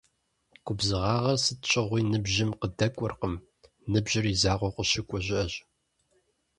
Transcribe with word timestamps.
Губзыгъагъэр 0.65 1.37
сыт 1.43 1.59
щыгъуи 1.69 2.01
ныбжьым 2.11 2.51
къыдэкӏуэркъым- 2.59 3.35
ныбжьыр 3.91 4.25
и 4.33 4.35
закъуэу 4.41 4.75
къыщыкӏуэ 4.75 5.19
щыӏэщ. 5.25 5.53